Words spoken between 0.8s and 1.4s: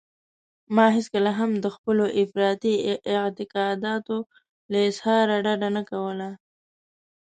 هېڅکله